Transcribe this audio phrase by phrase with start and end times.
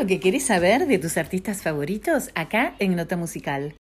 [0.00, 3.74] lo que querés saber de tus artistas favoritos acá en Nota Musical.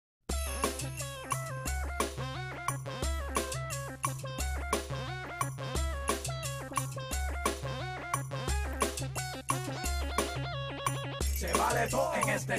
[12.34, 12.54] este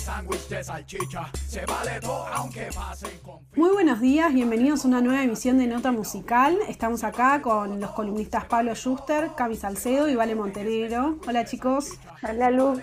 [3.55, 6.57] Muy buenos días, bienvenidos a una nueva emisión de Nota Musical.
[6.67, 11.19] Estamos acá con los columnistas Pablo Schuster, Cami Salcedo y Vale Montenegro.
[11.27, 11.93] Hola chicos.
[12.21, 12.79] Hola Lu.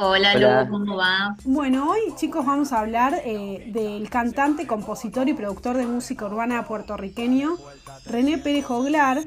[0.00, 1.36] Hola, Lu, ¿cómo va?
[1.44, 6.66] Bueno, hoy chicos vamos a hablar eh, del cantante, compositor y productor de música urbana
[6.66, 7.56] puertorriqueño
[8.06, 9.24] René Pérez Joglar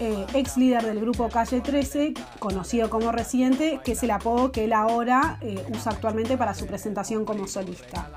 [0.00, 4.64] eh, ex líder del grupo Calle 13, conocido como Residente, que es el apodo que
[4.64, 8.08] él ahora eh, usa actualmente para su presentación como solista.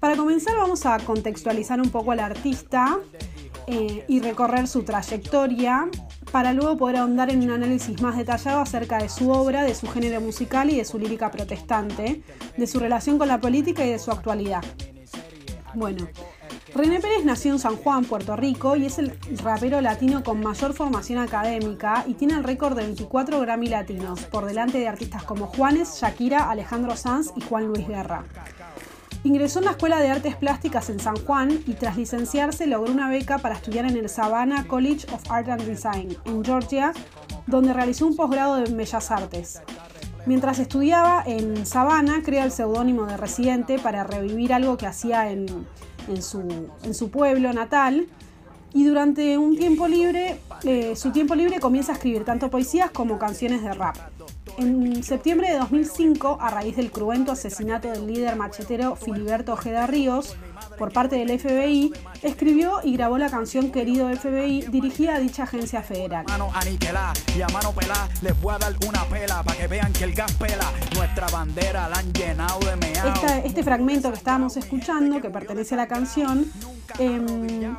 [0.00, 2.98] Para comenzar vamos a contextualizar un poco al artista
[3.68, 5.88] eh, y recorrer su trayectoria
[6.34, 9.86] para luego poder ahondar en un análisis más detallado acerca de su obra, de su
[9.86, 12.22] género musical y de su lírica protestante,
[12.56, 14.64] de su relación con la política y de su actualidad.
[15.74, 16.08] Bueno,
[16.74, 20.74] René Pérez nació en San Juan, Puerto Rico, y es el rapero latino con mayor
[20.74, 25.46] formación académica y tiene el récord de 24 Grammy latinos, por delante de artistas como
[25.46, 28.24] Juanes, Shakira, Alejandro Sanz y Juan Luis Guerra.
[29.24, 33.08] Ingresó en la Escuela de Artes Plásticas en San Juan y tras licenciarse logró una
[33.08, 36.92] beca para estudiar en el Savannah College of Art and Design en Georgia,
[37.46, 39.62] donde realizó un posgrado en Bellas Artes.
[40.26, 45.46] Mientras estudiaba en Savannah, crea el seudónimo de Residente para revivir algo que hacía en,
[46.20, 48.06] su, pueblo natal
[48.74, 53.18] y durante un tiempo libre, eh, su tiempo libre comienza a escribir tanto poesías como
[53.18, 53.96] canciones de rap.
[54.56, 60.36] En septiembre de 2005, a raíz del cruento asesinato del líder machetero Filiberto Ojeda Ríos
[60.78, 65.82] por parte del FBI, escribió y grabó la canción Querido FBI dirigida a dicha agencia
[65.82, 66.24] federal.
[73.44, 76.50] este fragmento que estábamos escuchando, que pertenece a la canción,
[76.98, 77.76] em,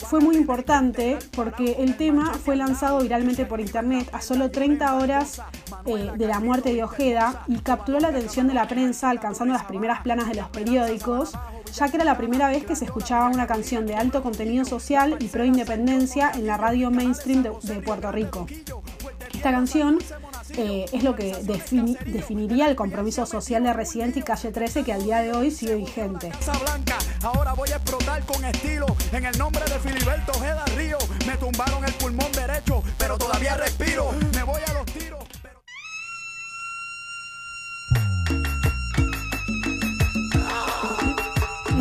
[0.00, 5.42] fue muy importante porque el tema fue lanzado viralmente por internet a solo 30 horas
[5.84, 9.64] eh, de la muerte de Ojeda y capturó la atención de la prensa alcanzando las
[9.64, 11.32] primeras planas de los periódicos,
[11.76, 15.16] ya que era la primera vez que se escuchaba una canción de alto contenido social
[15.20, 18.46] y pro independencia en la radio mainstream de, Puerto Rico.
[19.34, 19.98] Esta canción
[20.56, 21.36] eh, es lo que
[22.06, 25.74] definiría el compromiso social de Residente y Calle 13 que al día de hoy sigue
[25.74, 26.32] vigente.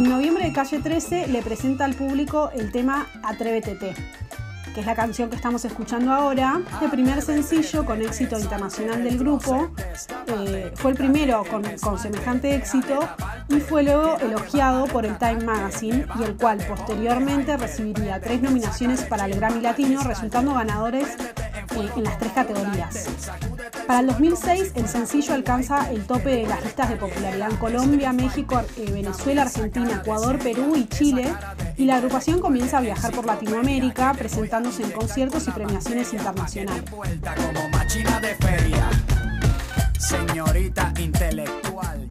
[0.05, 4.93] En noviembre de Calle 13 le presenta al público el tema Atrévete que es la
[4.93, 9.71] canción que estamos escuchando ahora, el primer sencillo con éxito internacional del grupo.
[10.27, 12.99] Eh, fue el primero con, con, semejante éxito
[13.49, 19.01] y fue luego elogiado por el Time Magazine y el cual posteriormente recibiría tres nominaciones
[19.05, 23.07] para el Grammy Latino, resultando ganadores eh, en las tres categorías.
[23.87, 28.13] Para el 2006, el sencillo alcanza el tope de las listas de popularidad en Colombia,
[28.13, 31.31] México, eh, Venezuela, Argentina, Ecuador, Perú y Chile,
[31.77, 36.83] y la agrupación comienza a viajar por Latinoamérica, presentándose en conciertos y premiaciones internacionales.
[39.99, 42.09] Señorita intelectual.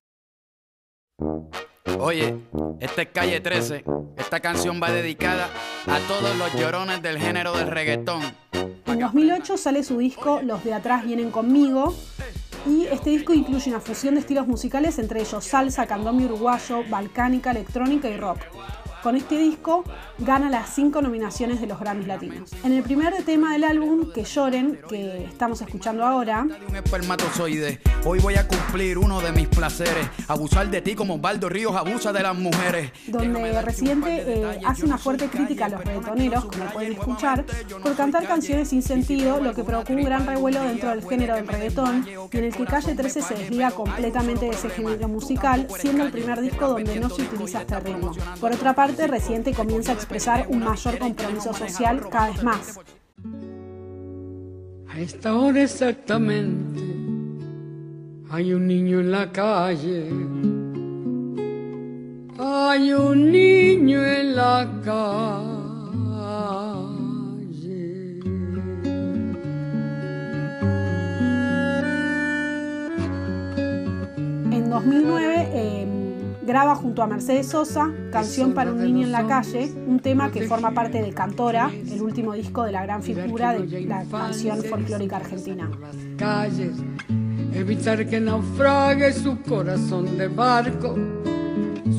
[1.99, 2.37] Oye,
[2.81, 3.85] esta es calle 13.
[4.17, 5.49] Esta canción va dedicada
[5.87, 8.23] a todos los llorones del género del reggaetón.
[8.87, 11.95] En 2008 sale su disco Los de atrás vienen conmigo.
[12.67, 17.51] Y este disco incluye una fusión de estilos musicales, entre ellos salsa, candombe uruguayo, balcánica,
[17.51, 18.39] electrónica y rock.
[19.05, 19.85] Con este disco
[20.17, 22.51] gana las cinco nominaciones de los Grammys Latinos.
[22.65, 26.47] En el primer tema del álbum, Que lloren, que estamos escuchando ahora,
[28.07, 32.15] Hoy voy a cumplir uno de mis placeres, abusar de ti como Baldo Ríos abusa
[32.15, 32.93] de las mujeres.
[33.07, 37.45] Donde Residente eh, hace una fuerte crítica a los reggaetoneros, como pueden escuchar,
[37.83, 41.47] por cantar canciones sin sentido, lo que provocó un gran revuelo dentro del género del
[41.47, 46.05] reggaetón, y en el que Calle 13 se desliga completamente de ese género musical, siendo
[46.05, 48.13] el primer disco donde no se utiliza este ritmo.
[48.41, 52.81] Por otra parte, reciente comienza a expresar un mayor compromiso social cada vez más.
[54.89, 56.81] A esta hora exactamente
[58.31, 60.09] hay un niño en la calle.
[62.39, 65.41] Hay un niño en la calle.
[74.51, 75.84] En 2009, eh,
[76.45, 80.47] graba junto a Mercedes Sosa Canción para un niño en la calle, un tema que
[80.47, 85.17] forma parte de Cantora, el último disco de la gran figura de la canción folclórica
[85.17, 85.71] argentina.
[87.55, 90.95] evitar que naufrague su corazón de barco,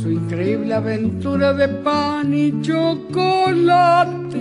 [0.02, 4.36] su increíble aventura de pan y chocolate.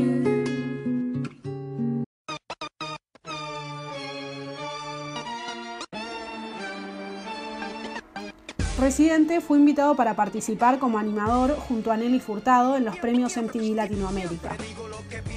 [8.78, 13.72] Residente fue invitado para participar como animador junto a Nelly Furtado en los premios MTV
[13.74, 14.56] Latinoamérica.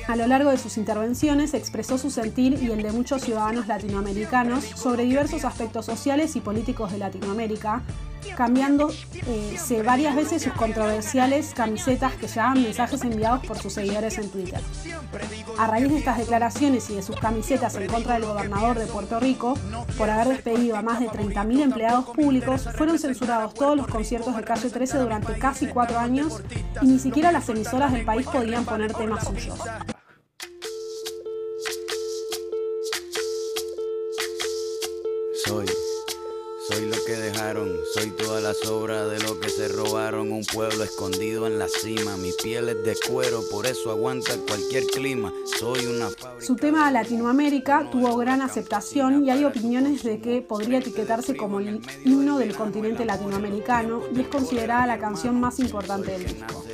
[0.08, 4.64] A lo largo de sus intervenciones expresó su sentir y el de muchos ciudadanos latinoamericanos
[4.64, 7.84] sobre diversos aspectos sociales y políticos de Latinoamérica,
[8.36, 14.30] cambiándose eh, varias veces sus controversiales camisetas que llevaban mensajes enviados por sus seguidores en
[14.30, 14.60] Twitter.
[15.58, 19.20] A raíz de estas declaraciones y de sus camisetas en contra del gobernador de Puerto
[19.20, 19.58] Rico,
[19.98, 24.44] por haber despedido a más de 30.000 empleados públicos, fueron censurados todos los conciertos de
[24.44, 26.42] Calle 13 durante casi cuatro años
[26.82, 29.60] y ni siquiera las emisoras del país podían poner temas suyos.
[35.46, 35.66] Soy,
[36.68, 40.32] soy lo que dejaron, soy toda la sobra de lo que se robaron.
[40.32, 44.84] Un pueblo escondido en la cima, mi piel es de cuero, por eso aguanta cualquier
[44.88, 45.32] clima.
[45.60, 46.10] Soy una
[46.40, 51.82] Su tema Latinoamérica tuvo gran aceptación y hay opiniones de que podría etiquetarse como el
[52.04, 56.66] himno del continente latinoamericano y es considerada la canción más importante del disco.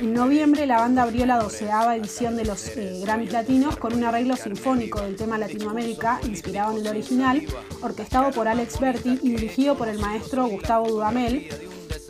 [0.00, 4.04] En noviembre la banda abrió la doceava edición de los eh, Grammys Latinos con un
[4.04, 7.42] arreglo sinfónico del tema Latinoamérica, inspirado en el original,
[7.80, 11.48] orquestado por Alex Berti y dirigido por el maestro Gustavo Dudamel,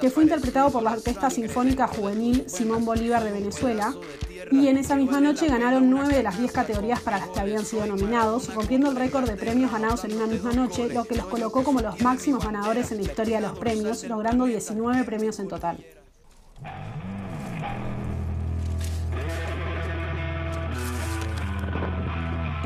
[0.01, 3.95] que fue interpretado por la Orquesta Sinfónica Juvenil Simón Bolívar de Venezuela.
[4.51, 7.65] Y en esa misma noche ganaron nueve de las diez categorías para las que habían
[7.65, 11.27] sido nominados, rompiendo el récord de premios ganados en una misma noche, lo que los
[11.27, 15.49] colocó como los máximos ganadores en la historia de los premios, logrando 19 premios en
[15.49, 15.85] total.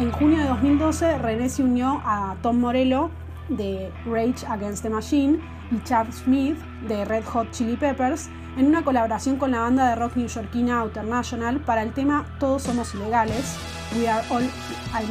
[0.00, 3.10] En junio de 2012, René se unió a Tom Morello
[3.50, 5.38] de Rage Against the Machine
[5.70, 6.56] y Chad Smith
[6.88, 11.60] de Red Hot Chili Peppers en una colaboración con la banda de rock newyorkina International
[11.60, 13.58] para el tema Todos somos ilegales,
[13.94, 14.48] We Are All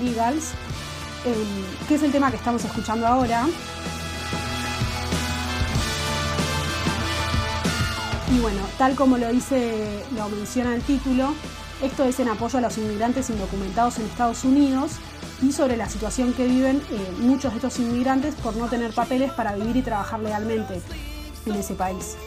[0.02, 0.54] Illegals,
[1.88, 3.46] que es el tema que estamos escuchando ahora.
[8.36, 11.36] Y bueno, tal como lo dice, lo menciona el título,
[11.82, 14.94] esto es en apoyo a los inmigrantes indocumentados en Estados Unidos
[15.42, 19.32] y sobre la situación que viven eh, muchos de estos inmigrantes por no tener papeles
[19.32, 20.82] para vivir y trabajar legalmente
[21.46, 22.18] en ese país.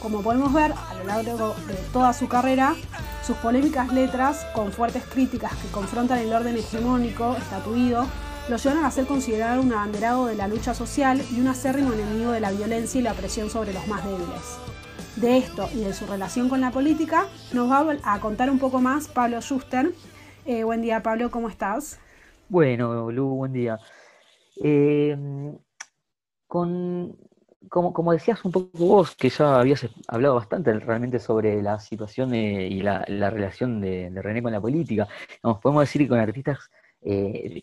[0.00, 2.74] Como podemos ver, a lo largo de toda su carrera,
[3.24, 8.06] sus polémicas letras, con fuertes críticas que confrontan el orden hegemónico estatuido,
[8.48, 12.32] lo llevan a ser considerado un abanderado de la lucha social y un acérrimo enemigo
[12.32, 14.71] de la violencia y la presión sobre los más débiles
[15.22, 18.80] de esto y de su relación con la política, nos va a contar un poco
[18.80, 19.92] más Pablo Schuster.
[20.44, 22.00] Eh, buen día, Pablo, ¿cómo estás?
[22.48, 23.78] Bueno, Lu, buen día.
[24.60, 25.16] Eh,
[26.48, 27.16] con,
[27.68, 32.82] como, decías un poco vos, que ya habías hablado bastante realmente sobre la situación y
[32.82, 35.06] la, relación de, René con la política,
[35.62, 36.68] podemos decir que con artistas
[37.00, 37.62] eh,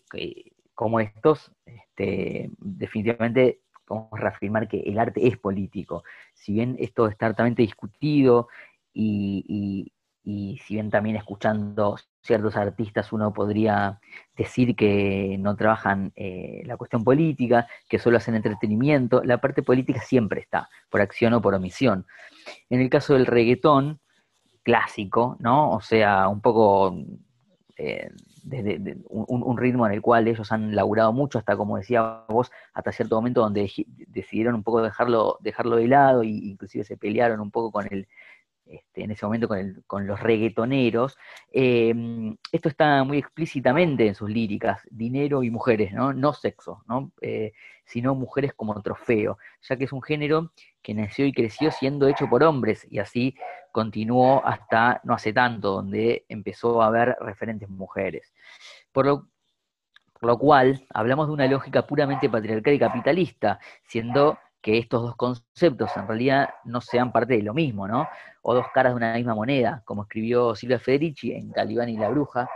[0.74, 3.60] como estos, este, definitivamente
[3.90, 6.04] podemos reafirmar que el arte es político.
[6.32, 8.46] Si bien esto está altamente discutido
[8.94, 9.92] y,
[10.24, 13.98] si bien también escuchando ciertos artistas uno podría
[14.36, 20.00] decir que no trabajan eh, la cuestión política, que solo hacen entretenimiento, la parte política
[20.00, 22.06] siempre está, por acción o por omisión.
[22.68, 23.98] En el caso del reggaetón
[24.62, 25.72] clásico, ¿no?
[25.72, 26.96] O sea, un poco
[27.76, 28.10] eh,
[28.42, 32.92] desde un, ritmo en el cual ellos han laburado mucho, hasta como decía vos, hasta
[32.92, 33.70] cierto momento donde
[34.08, 38.08] decidieron un poco dejarlo, dejarlo de lado e inclusive se pelearon un poco con el,
[38.70, 39.48] este, en ese momento
[39.86, 41.18] con, los reggaetoneros.
[41.52, 41.92] Eh,
[42.52, 47.10] esto está muy explícitamente en sus líricas, dinero y mujeres, no, no sexo, ¿no?
[47.20, 47.52] Eh,
[47.84, 52.28] sino mujeres como trofeo, ya que es un género que nació y creció siendo hecho
[52.28, 53.34] por hombres y así
[53.72, 58.32] continuó hasta no hace tanto, donde empezó a haber referentes mujeres.
[58.92, 65.16] Por lo cual, hablamos de una lógica puramente patriarcal y capitalista, siendo que estos dos
[65.16, 68.08] conceptos en realidad no sean parte de lo mismo, ¿no?
[68.42, 72.08] O dos caras de una misma moneda, como escribió Silvia Federici en Calibán y la
[72.08, 72.48] Bruja,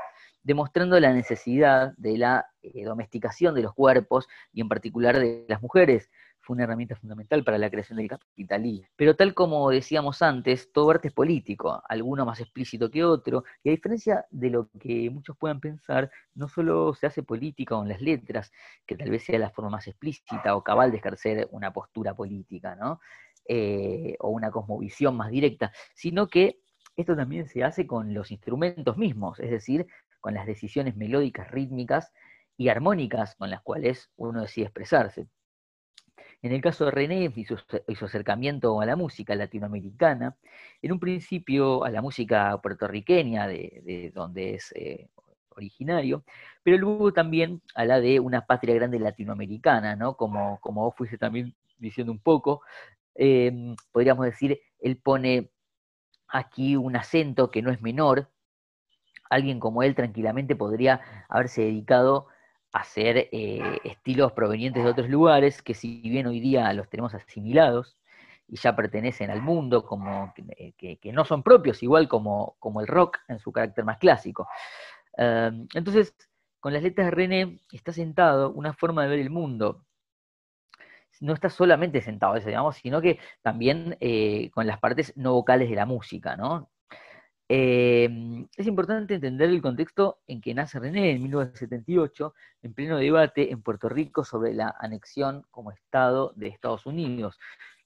[0.42, 5.62] demostrando la necesidad de la eh, domesticación de los cuerpos y en particular de las
[5.62, 6.10] mujeres,
[6.44, 8.86] fue una herramienta fundamental para la creación del capitalismo.
[8.96, 13.70] Pero tal como decíamos antes, todo arte es político, alguno más explícito que otro, y
[13.70, 18.00] a diferencia de lo que muchos puedan pensar, no solo se hace política con las
[18.00, 18.52] letras,
[18.86, 22.76] que tal vez sea la forma más explícita o cabal de ejercer una postura política,
[22.76, 23.00] ¿no?
[23.46, 26.60] Eh, o una cosmovisión más directa, sino que
[26.96, 29.86] esto también se hace con los instrumentos mismos, es decir,
[30.20, 32.12] con las decisiones melódicas, rítmicas
[32.56, 35.28] y armónicas con las cuales uno decide expresarse.
[36.44, 37.56] En el caso de René y su,
[38.04, 40.36] acercamiento a la música latinoamericana,
[40.82, 45.08] en un principio a la música puertorriqueña, de, donde es eh,
[45.48, 46.22] originario,
[46.62, 50.18] pero luego también a la de una patria grande latinoamericana, ¿no?
[50.18, 52.60] Como, como vos fuiste también diciendo un poco,
[53.14, 55.50] em, podríamos decir, él pone
[56.28, 58.28] aquí un acento que no es menor.
[59.30, 62.28] Alguien como él tranquilamente podría haberse dedicado
[62.74, 67.96] hacer eh, estilos provenientes de otros lugares que si bien hoy día los tenemos asimilados
[68.48, 73.18] y ya pertenecen al mundo, como que, no son propios, igual como, como, el rock
[73.28, 74.48] en su carácter más clásico.
[75.16, 76.14] Em, entonces,
[76.60, 79.84] con las letras de René está sentado una forma de ver el mundo.
[81.20, 85.76] No está solamente sentado, digamos, sino que también eh, con las partes no vocales de
[85.76, 86.70] la música, ¿no?
[87.56, 93.52] Em, es importante entender el contexto en que nace René en 1978, en pleno debate
[93.52, 97.38] en Puerto Rico sobre la anexión como Estado de Estados Unidos,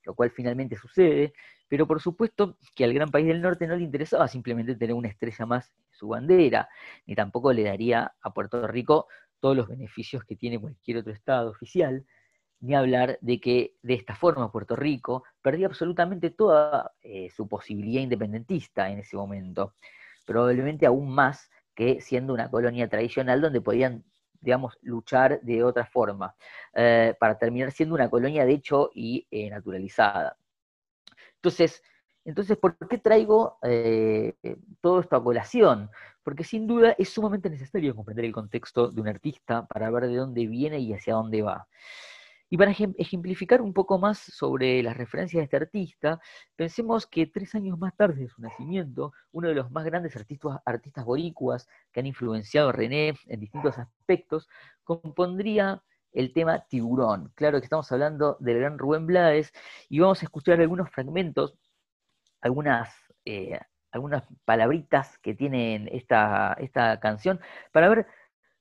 [0.04, 1.34] lo cual finalmente sucede,
[1.68, 5.08] pero por supuesto que al gran país del norte no le interesaba simplemente tener una
[5.08, 6.70] estrella más en su bandera,
[7.04, 9.06] ni tampoco le daría a Puerto Rico
[9.38, 12.06] todos los beneficios que tiene cualquier otro Estado oficial,
[12.60, 18.02] ni hablar de que de esta forma Puerto Rico perdía absolutamente toda eh, su posibilidad
[18.02, 19.74] independentista en ese momento,
[20.26, 24.04] probablemente aún más que siendo una colonia tradicional donde podían,
[24.40, 26.34] digamos, luchar de otra forma,
[26.74, 30.36] eh, para terminar siendo una colonia de hecho y eh, naturalizada.
[31.36, 31.82] Entonces,
[32.24, 33.58] entonces, ¿por qué traigo
[34.82, 35.88] todo esto a colación?
[36.22, 40.16] Porque sin duda es sumamente necesario comprender el contexto de un artista para ver de
[40.16, 41.66] dónde viene y hacia dónde va.
[42.50, 46.20] Y para ejemplificar un poco más sobre las referencias de este artista,
[46.56, 50.58] pensemos que tres años más tarde de su nacimiento, uno de los más grandes artistas,
[50.64, 54.48] artistas boricuas que han influenciado a René en distintos aspectos,
[54.82, 57.32] compondría el tema Tiburón.
[57.34, 59.52] Claro que estamos hablando del gran Rubén Blades
[59.88, 61.54] y vamos a escuchar algunos fragmentos,
[62.40, 67.40] algunas, eh, algunas palabritas que tienen esta, esta canción
[67.72, 68.06] para ver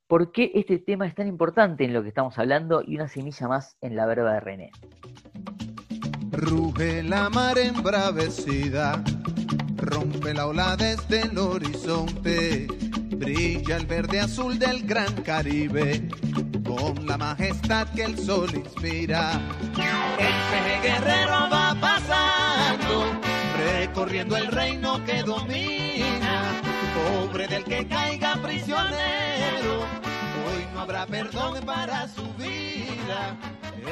[0.08, 3.48] por qué este tema es tan importante en lo que estamos hablando y una semilla
[3.48, 4.72] más en la verba de René.
[6.32, 9.04] Ruge la mar embravecida,
[9.76, 12.68] rompe la ola desde el horizonte,
[13.18, 16.08] brilla el verde azul del gran Caribe,
[16.66, 19.42] con la majestad que el sol inspira.
[20.20, 23.20] El guerrero va pasando,
[23.58, 26.62] recorriendo el reino que domina,
[26.98, 30.08] pobre del que caiga prisionero
[30.78, 33.38] habrá perdón para su vida.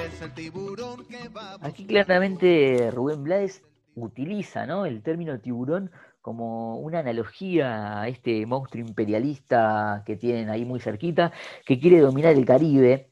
[0.05, 3.63] Es el tiburón que va Aquí claramente Rubén Blades
[3.95, 4.85] utiliza ¿no?
[4.85, 11.31] el término tiburón como una analogía a este monstruo imperialista que tienen ahí muy cerquita,
[11.65, 13.11] que quiere dominar el Caribe.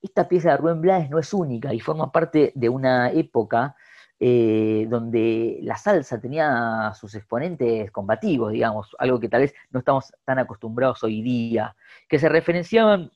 [0.00, 3.76] Esta pieza de Rubén Blades no es única y forma parte de una época
[4.24, 10.12] eh, donde la salsa tenía sus exponentes combativos, digamos, algo que tal vez no estamos
[10.24, 11.74] tan acostumbrados hoy día,
[12.08, 13.10] que se referenciaban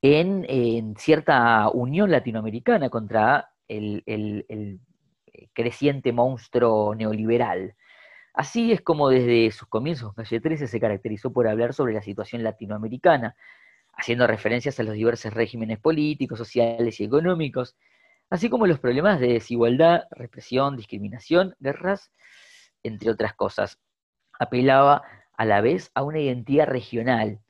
[0.00, 4.80] en, cierta unión latinoamericana contra el, el
[5.52, 7.74] creciente monstruo neoliberal.
[8.32, 12.42] Así es como desde sus comienzos Calle 13 se caracterizó por hablar sobre la situación
[12.42, 13.36] latinoamericana,
[13.92, 17.76] haciendo referencias a los diversos regímenes políticos, sociales y económicos
[18.30, 22.12] así como los problemas de desigualdad, represión, discriminación, guerras,
[22.82, 23.78] entre otras cosas.
[24.38, 25.02] Apelaba
[25.36, 27.40] a la vez a una identidad regional,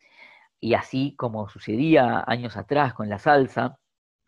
[0.61, 3.79] y así como sucedía años atrás con la salsa,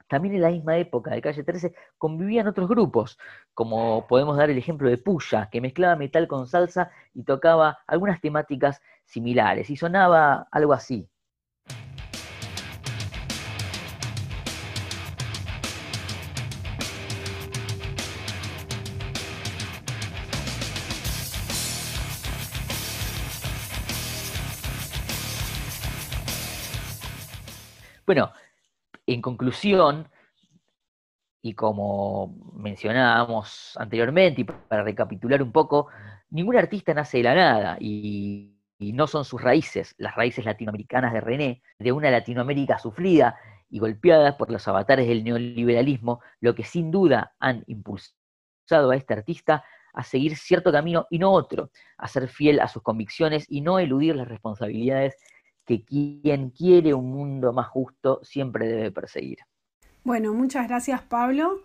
[0.08, 3.16] también en la misma época de Calle 13 convivían otros grupos,
[3.54, 8.20] como podemos dar el ejemplo de Puya, que mezclaba metal con salsa y tocaba algunas
[8.20, 11.08] temáticas similares, y sonaba algo así.
[28.10, 28.32] Bueno,
[29.06, 30.08] en conclusión,
[31.40, 35.86] y como mencionábamos anteriormente, y para recapitular un poco,
[36.30, 41.20] ningún artista nace de la nada y, no son sus raíces, las raíces latinoamericanas de
[41.20, 43.36] René, de una Latinoamérica sufrida
[43.68, 49.14] y golpeada por los avatares del neoliberalismo, lo que sin duda han impulsado a este
[49.14, 49.62] artista
[49.92, 53.78] a seguir cierto camino y no otro, a ser fiel a sus convicciones y no
[53.78, 55.16] eludir las responsabilidades
[55.70, 59.38] que quien quiere un mundo más justo siempre debe perseguir.
[60.02, 61.60] Bueno, muchas gracias Pablo.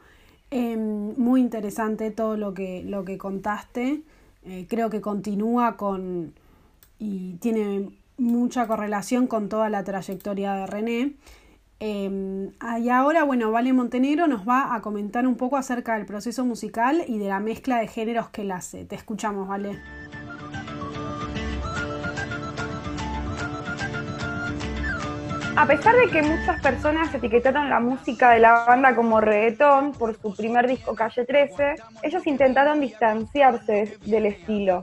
[0.52, 4.04] Em, muy interesante todo lo que, lo que contaste.
[4.44, 6.36] Eh, creo que continúa con
[7.00, 11.14] y tiene mucha correlación con toda la trayectoria de René.
[11.80, 16.46] Em, y ahora, bueno, Vale Montenegro nos va a comentar un poco acerca del proceso
[16.46, 18.86] musical y de la mezcla de géneros que él hace.
[18.86, 19.82] Te escuchamos, Vale.
[25.58, 30.14] A pesar de que muchas personas etiquetaron la música de la banda como reggaetón por
[30.20, 34.82] su primer disco Calle 13, ellos intentaron distanciarse del estilo.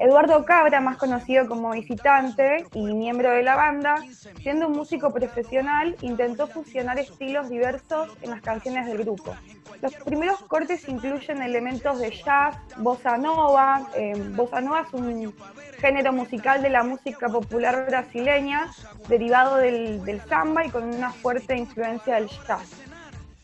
[0.00, 3.96] Eduardo Cabra, más conocido como visitante y miembro de la banda,
[4.40, 9.34] siendo un músico profesional, intentó fusionar estilos diversos en las canciones del grupo.
[9.82, 13.88] Los primeros cortes incluyen elementos de jazz, bossa nova.
[13.96, 15.34] Eh, bossa nova es un
[15.78, 18.70] género musical de la música popular brasileña,
[19.08, 22.70] derivado del, samba y con una fuerte influencia del jazz.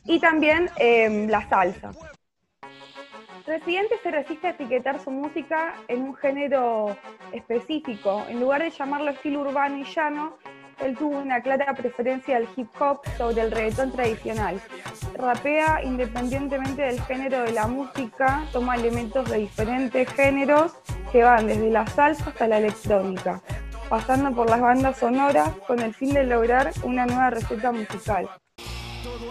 [0.04, 1.90] Y también eh, la salsa.
[3.46, 6.96] Residente se resiste a etiquetar su música en un género
[7.30, 8.24] específico.
[8.30, 10.38] En lugar de llamarlo estilo urbano y llano,
[10.80, 14.58] él tuvo una clara preferencia al hip hop sobre el reggaetón tradicional.
[15.14, 20.72] Rapea independientemente del género de la música, toma elementos de diferentes géneros
[21.12, 23.42] que van desde la salsa hasta la electrónica,
[23.90, 28.26] pasando por las bandas sonoras con el fin de lograr una nueva receta musical.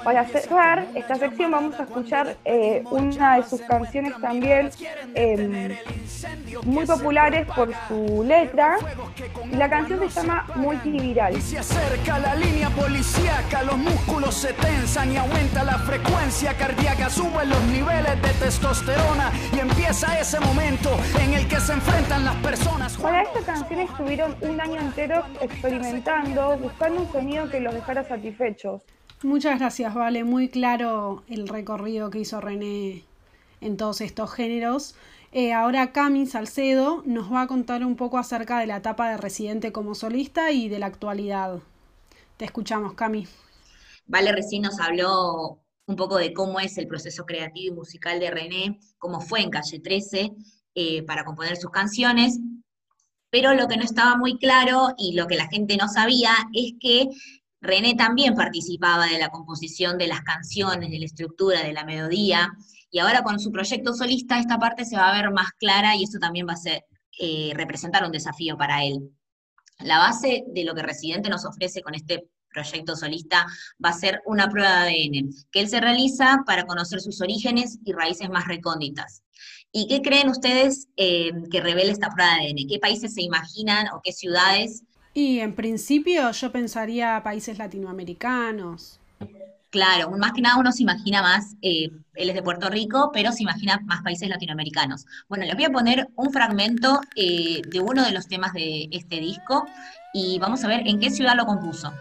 [0.03, 4.69] Para cerrar esta sección vamos a escuchar eh, una de sus canciones también
[5.15, 5.75] em,
[6.65, 8.77] muy populares por su letra.
[9.51, 11.41] La canción se llama Multiviral.
[11.41, 17.50] Se acerca la línea policíaca, los músculos se tensan y aumenta la frecuencia cardíaca, suben
[17.50, 20.89] los niveles de testosterona y empieza ese momento
[21.22, 22.98] en el que se enfrentan las personas.
[22.98, 28.81] Para esta canción estuvieron un año entero experimentando, buscando un sonido que los dejara satisfechos.
[29.24, 30.25] Muchas gracias, Vale.
[30.25, 33.03] Muy claro el recorrido que hizo René
[33.62, 34.96] en todos estos géneros.
[35.32, 39.18] Eh, ahora Cami Salcedo nos va a contar un poco acerca de la etapa de
[39.18, 41.60] residente como solista y de la actualidad.
[42.36, 43.26] Te escuchamos, Cami.
[44.08, 48.30] Vale recién nos habló un poco de cómo es el proceso creativo y musical de
[48.30, 50.34] René, cómo fue en Calle 13
[50.76, 52.39] eh, para componer sus canciones,
[53.30, 56.74] pero lo que no estaba muy claro y lo que la gente no sabía es
[56.80, 57.08] que
[57.63, 62.52] René también participaba de la composición de las canciones, de la estructura, de la melodía,
[62.91, 66.04] y ahora con su proyecto solista esta parte se va a ver más clara y
[66.04, 66.84] eso también va a ser,
[67.19, 69.10] eh, representar un desafío para él.
[69.80, 73.47] La base de lo que Residente nos ofrece con este proyecto solista
[73.84, 77.80] va a ser una prueba de ADN, que él se realiza para conocer sus orígenes
[77.86, 79.23] y raíces más recónditas.
[79.71, 82.67] ¿Y qué creen ustedes eh, que revela esta prueba de ADN?
[82.67, 88.99] ¿Qué países se imaginan o qué ciudades y en principio yo pensaría países latinoamericanos.
[89.69, 93.32] Claro, más que nada uno se imagina más, eh, él es de Puerto Rico, pero
[93.32, 95.08] se imagina más países latinoamericanos.
[95.28, 99.19] Bueno, les voy a poner un fragmento eh, de uno de los temas de este
[99.19, 99.65] disco
[100.13, 101.91] y vamos a ver en qué ciudad lo compuso.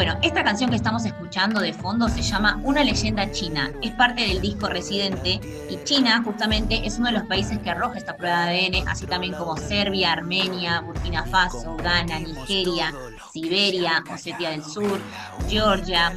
[0.00, 3.70] Bueno, esta canción que estamos escuchando de fondo se llama Una leyenda china.
[3.82, 7.98] Es parte del disco Residente y China justamente es uno de los países que arroja
[7.98, 12.94] esta prueba de ADN, así también como Serbia, Armenia, Burkina Faso, Ghana, Nigeria,
[13.30, 15.02] Siberia, Osetia del Sur,
[15.50, 16.14] Georgia,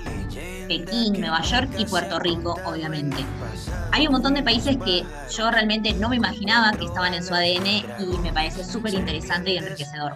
[0.69, 3.26] Pekín, Nueva York y Puerto Rico, obviamente.
[3.91, 7.34] Hay un montón de países que yo realmente no me imaginaba que estaban en su
[7.34, 7.67] ADN
[8.00, 10.15] y me parece súper interesante y enriquecedor.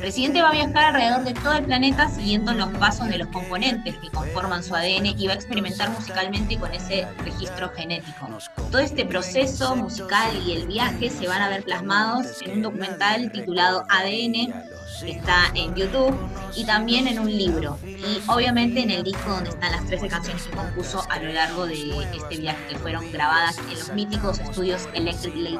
[0.00, 3.96] Residente va a viajar alrededor de todo el planeta siguiendo los pasos de los componentes
[3.96, 8.28] que conforman su ADN y va a experimentar musicalmente con ese registro genético.
[8.70, 13.32] Todo este proceso musical y el viaje se van a ver plasmados en un documental
[13.32, 14.54] titulado ADN,
[15.00, 16.16] que está en YouTube,
[16.54, 17.78] y también en un libro.
[17.84, 21.66] Y obviamente en el disco donde están las 13 canciones que compuso a lo largo
[21.66, 25.58] de este viaje, que fueron grabadas en los míticos estudios Electric Lady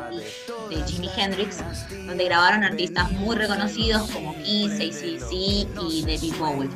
[0.71, 1.59] de Jimi Hendrix,
[2.07, 6.71] donde grabaron artistas muy reconocidos como Kiss, ACDC y David Bowie.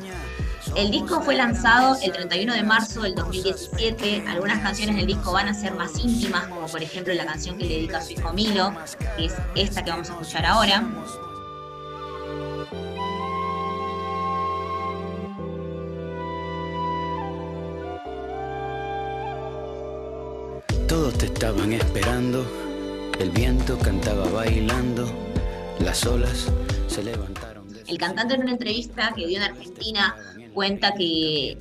[0.75, 4.23] El disco fue lanzado el 31 de marzo del 2017.
[4.27, 7.65] Algunas canciones del disco van a ser más íntimas, como por ejemplo la canción que
[7.65, 8.73] le dedica a su hijo Milo,
[9.15, 10.83] que es esta que vamos a escuchar ahora.
[21.23, 22.45] Te estaban esperando,
[23.17, 25.09] el viento cantaba bailando,
[25.79, 26.51] las olas
[26.89, 27.65] se levantaron.
[27.87, 30.17] El cantante en una entrevista que dio en Argentina
[30.53, 31.57] cuenta que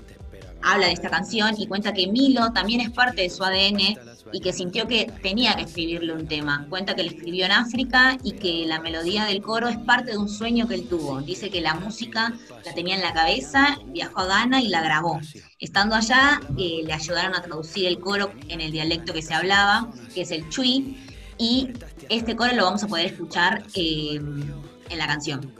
[0.62, 3.98] habla de esta canción y cuenta que Milo también es parte de su ADN
[4.32, 6.66] y que sintió que tenía que escribirle un tema.
[6.68, 10.18] Cuenta que lo escribió en África y que la melodía del coro es parte de
[10.18, 11.20] un sueño que él tuvo.
[11.20, 12.32] Dice que la música
[12.64, 15.20] la tenía en la cabeza, viajó a Ghana y la grabó.
[15.58, 19.90] Estando allá, eh, le ayudaron a traducir el coro en el dialecto que se hablaba,
[20.14, 20.96] que es el chui,
[21.38, 21.70] y
[22.08, 25.52] este coro lo vamos a poder escuchar eh, en la canción.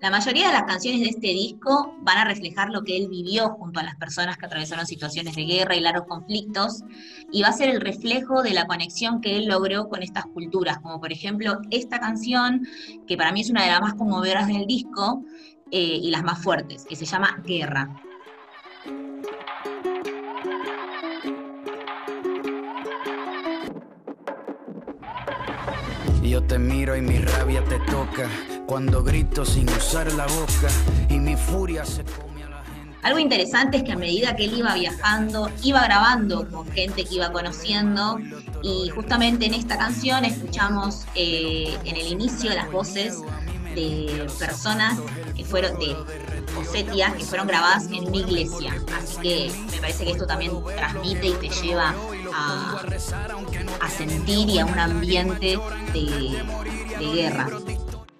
[0.00, 3.48] La mayoría de las canciones de este disco van a reflejar lo que él vivió
[3.50, 6.84] junto a las personas que atravesaron situaciones de guerra y largos conflictos,
[7.32, 10.78] y va a ser el reflejo de la conexión que él logró con estas culturas,
[10.78, 12.66] como por ejemplo esta canción,
[13.08, 15.24] que para mí es una de las más conmovedoras del disco
[15.72, 18.00] eh, y las más fuertes, que se llama Guerra.
[26.30, 28.30] Yo te miro y mi rabia te toca
[28.64, 30.68] cuando grito sin usar la boca
[31.08, 32.98] y mi furia se come a la gente.
[33.02, 37.16] Algo interesante es que a medida que él iba viajando, iba grabando con gente que
[37.16, 38.20] iba conociendo
[38.62, 43.18] y justamente en esta canción escuchamos eh, en el inicio las voces
[43.74, 45.00] de personas
[45.36, 45.96] que fueron de
[46.56, 48.74] Osetia que fueron grabadas en una iglesia.
[48.96, 51.94] Así que me parece que esto también transmite y te lleva
[52.40, 52.82] a,
[53.80, 55.58] a sentir y a un ambiente
[55.92, 56.42] de,
[56.98, 57.48] de guerra.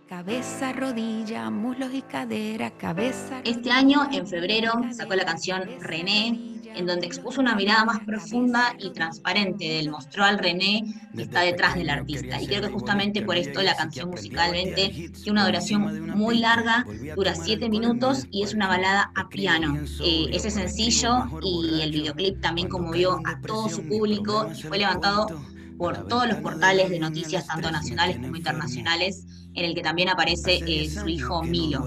[0.09, 3.41] Cabeza, rodilla, muslos y cadera, cabeza.
[3.45, 8.75] Este año, en febrero, sacó la canción René, en donde expuso una mirada más profunda
[8.79, 9.91] y transparente de él.
[9.91, 12.41] Mostró al René que está detrás del artista.
[12.41, 17.35] Y creo que justamente por esto la canción musicalmente tiene una duración muy larga, dura
[17.35, 19.79] siete minutos y es una balada a piano.
[20.03, 25.27] Eh, ese sencillo y el videoclip también conmovió a todo su público y fue levantado
[25.79, 30.61] por todos los portales de noticias, tanto nacionales como internacionales, en el que también aparece
[30.67, 31.87] eh, su hijo Milo.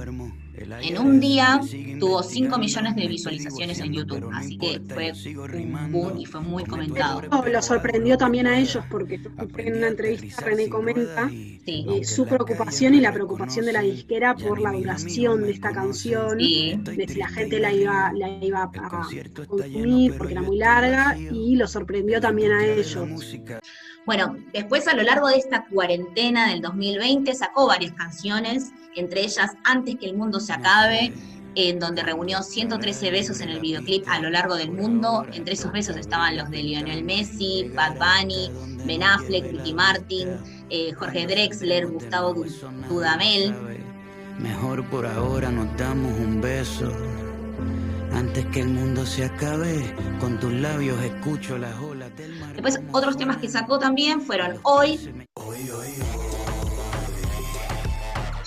[0.56, 1.60] En un día
[2.00, 6.63] tuvo 5 millones de visualizaciones en YouTube, así que fue un boom y fue muy
[6.63, 7.22] comentado.
[7.46, 9.20] Lo sorprendió también a ellos porque
[9.58, 14.62] en una entrevista René comenta eh, su preocupación y la preocupación de la disquera por
[14.62, 20.16] la duración de esta canción, de si la gente la iba, la iba a consumir
[20.18, 23.08] porque era muy larga y lo sorprendió también a ellos.
[24.06, 29.52] Bueno, después a lo largo de esta cuarentena del 2020 sacó varias canciones, entre ellas
[29.63, 31.13] Antes que el mundo se acabe,
[31.56, 35.25] en donde reunió 113 besos en el videoclip a lo largo del mundo.
[35.34, 38.51] Entre esos besos estaban los de Lionel Messi, Bad Bunny,
[38.86, 40.38] Ben Affleck, Ricky Martin,
[40.69, 42.34] eh, Jorge Drexler, Gustavo
[42.89, 43.53] Dudamel.
[44.39, 46.91] Mejor por ahora nos damos un beso.
[48.13, 52.53] Antes que el mundo se acabe, con tus labios escucho las olas del mar.
[52.53, 54.99] Después otros temas que sacó también fueron Hoy,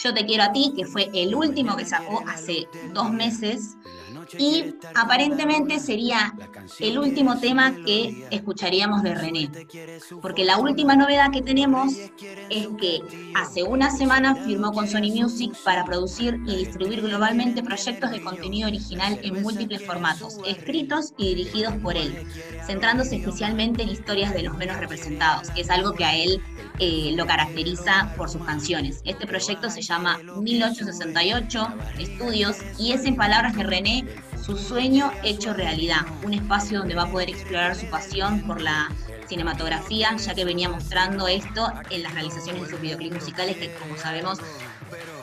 [0.06, 3.76] Yo te quiero a ti, que fue el último que sacó hace dos meses.
[4.38, 6.34] Y aparentemente sería
[6.78, 9.50] el último tema que escucharíamos de René.
[10.22, 11.94] Porque la última novedad que tenemos
[12.50, 13.00] es que
[13.34, 18.68] hace una semana firmó con Sony Music para producir y distribuir globalmente proyectos de contenido
[18.68, 22.26] original en múltiples formatos, escritos y dirigidos por él,
[22.66, 26.42] centrándose especialmente en historias de los menos representados, que es algo que a él
[26.78, 29.00] eh, lo caracteriza por sus canciones.
[29.04, 34.04] Este proyecto se llama 1868 Estudios y es en palabras de René
[34.44, 38.90] su sueño hecho realidad, un espacio donde va a poder explorar su pasión por la
[39.28, 43.96] cinematografía, ya que venía mostrando esto en las realizaciones de sus videoclips musicales, que como
[43.96, 44.38] sabemos,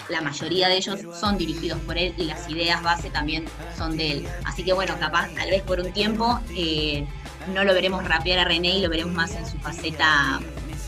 [0.10, 3.46] la mayoría de ellos son dirigidos por él y las ideas base también
[3.78, 4.28] son de él.
[4.44, 7.08] Así que bueno, capaz, tal vez por un tiempo, eh,
[7.54, 10.40] no lo veremos rapear a René y lo veremos más en su faceta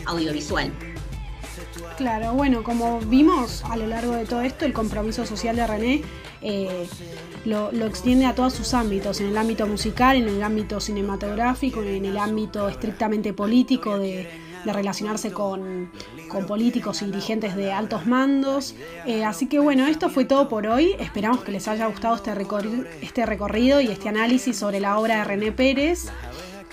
[0.04, 0.70] audiovisual.
[1.96, 6.02] Claro, bueno, como vimos a lo largo de todo esto, el compromiso social de René
[6.42, 6.86] eh,
[7.44, 12.04] lo, extiende a todos sus ámbitos, en el ámbito musical, en el ámbito cinematográfico, en
[12.04, 14.28] el ámbito estrictamente político de,
[14.64, 15.90] relacionarse con,
[16.46, 18.74] políticos y dirigentes de altos mandos.
[19.06, 20.94] Eh, así que bueno, esto fue todo por hoy.
[20.98, 22.32] Esperamos que les haya gustado este,
[23.00, 26.10] este recorrido y este análisis sobre la obra de René Pérez.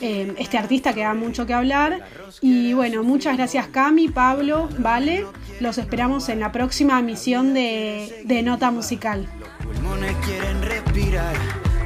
[0.02, 2.02] Eh, este artista que da mucho que hablar.
[2.42, 5.26] Y bueno, muchas gracias Cami, Pablo, Vale.
[5.60, 9.28] Los esperamos en la próxima emisión de, de Nota Musical.
[9.40, 11.36] Los pulmones quieren respirar,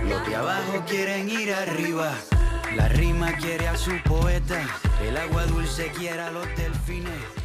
[0.07, 2.11] los de abajo quieren ir arriba.
[2.75, 4.61] La rima quiere a su poeta,
[5.07, 7.36] el agua dulce quiere a los delfines.